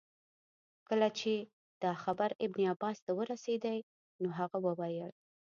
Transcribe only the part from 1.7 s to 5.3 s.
دا خبر ابن عباس ته ورسېدی نو هغه وویل.